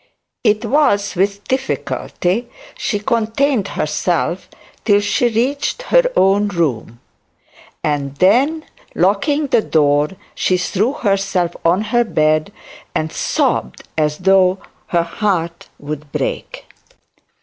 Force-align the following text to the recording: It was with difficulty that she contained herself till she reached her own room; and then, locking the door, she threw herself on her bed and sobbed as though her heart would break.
It 0.43 0.65
was 0.65 1.13
with 1.15 1.43
difficulty 1.47 2.41
that 2.41 2.81
she 2.81 2.97
contained 2.97 3.67
herself 3.67 4.49
till 4.83 4.99
she 4.99 5.27
reached 5.29 5.83
her 5.83 6.11
own 6.15 6.47
room; 6.47 6.99
and 7.83 8.15
then, 8.15 8.65
locking 8.95 9.45
the 9.45 9.61
door, 9.61 10.09
she 10.33 10.57
threw 10.57 10.93
herself 10.93 11.55
on 11.63 11.81
her 11.93 12.03
bed 12.03 12.51
and 12.95 13.11
sobbed 13.13 13.83
as 13.95 14.17
though 14.17 14.57
her 14.87 15.03
heart 15.03 15.69
would 15.77 16.11
break. 16.11 16.65